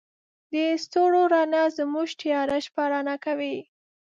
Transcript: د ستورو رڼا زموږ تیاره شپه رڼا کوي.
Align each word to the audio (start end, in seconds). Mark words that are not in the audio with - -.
د 0.53 0.53
ستورو 0.83 1.21
رڼا 1.33 1.63
زموږ 1.77 2.09
تیاره 2.21 2.57
شپه 2.65 2.83
رڼا 2.91 3.15
کوي. 3.25 3.57